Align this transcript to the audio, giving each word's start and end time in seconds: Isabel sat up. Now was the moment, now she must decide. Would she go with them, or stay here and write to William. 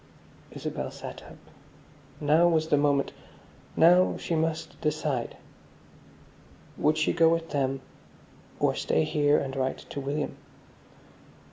Isabel 0.49 0.89
sat 0.89 1.21
up. 1.21 1.37
Now 2.19 2.47
was 2.47 2.69
the 2.69 2.75
moment, 2.75 3.11
now 3.75 4.17
she 4.17 4.33
must 4.33 4.81
decide. 4.81 5.37
Would 6.75 6.97
she 6.97 7.13
go 7.13 7.29
with 7.29 7.51
them, 7.51 7.81
or 8.59 8.73
stay 8.73 9.03
here 9.03 9.37
and 9.37 9.55
write 9.55 9.77
to 9.91 9.99
William. 9.99 10.37